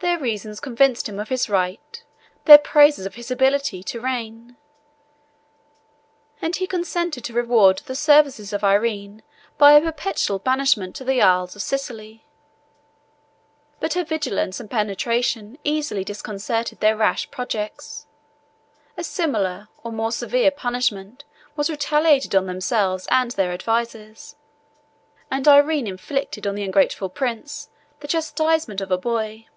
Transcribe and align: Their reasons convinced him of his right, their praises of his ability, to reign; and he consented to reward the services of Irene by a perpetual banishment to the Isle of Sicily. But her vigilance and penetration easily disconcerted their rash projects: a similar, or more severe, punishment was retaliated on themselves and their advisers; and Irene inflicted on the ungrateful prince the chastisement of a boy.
Their 0.00 0.20
reasons 0.20 0.60
convinced 0.60 1.08
him 1.08 1.18
of 1.18 1.28
his 1.28 1.50
right, 1.50 2.04
their 2.44 2.56
praises 2.56 3.04
of 3.04 3.16
his 3.16 3.32
ability, 3.32 3.82
to 3.82 4.00
reign; 4.00 4.56
and 6.40 6.54
he 6.54 6.68
consented 6.68 7.24
to 7.24 7.32
reward 7.32 7.78
the 7.78 7.96
services 7.96 8.52
of 8.52 8.62
Irene 8.62 9.22
by 9.58 9.72
a 9.72 9.82
perpetual 9.82 10.38
banishment 10.38 10.94
to 10.96 11.04
the 11.04 11.20
Isle 11.20 11.44
of 11.54 11.60
Sicily. 11.60 12.24
But 13.80 13.94
her 13.94 14.04
vigilance 14.04 14.60
and 14.60 14.70
penetration 14.70 15.58
easily 15.64 16.04
disconcerted 16.04 16.78
their 16.78 16.96
rash 16.96 17.30
projects: 17.32 18.06
a 18.96 19.02
similar, 19.02 19.68
or 19.82 19.90
more 19.90 20.12
severe, 20.12 20.52
punishment 20.52 21.24
was 21.56 21.68
retaliated 21.68 22.36
on 22.36 22.46
themselves 22.46 23.08
and 23.10 23.32
their 23.32 23.52
advisers; 23.52 24.36
and 25.28 25.48
Irene 25.48 25.88
inflicted 25.88 26.46
on 26.46 26.54
the 26.54 26.62
ungrateful 26.64 27.08
prince 27.08 27.68
the 27.98 28.08
chastisement 28.08 28.80
of 28.80 28.92
a 28.92 28.96
boy. 28.96 29.48